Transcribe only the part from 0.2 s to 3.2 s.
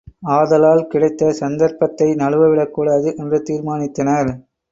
ஆதலால் கிடைத்த சந்தர்ப்பத்தை நழுவ விடக்கூடாது